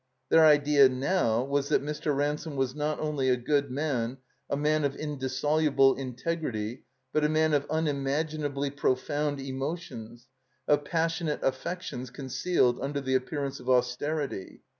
[0.29, 2.17] Their idea now was that Mr.
[2.17, 4.17] Ransome was not only a good man,
[4.49, 10.27] a man of indissoluble integrity, but a man of unimaginably profound emotions,
[10.67, 14.63] of passionate affections con cealed under the appearance of austerity.